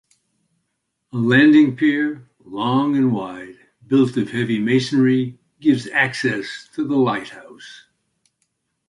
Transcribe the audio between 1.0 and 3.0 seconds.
A landing-pier, long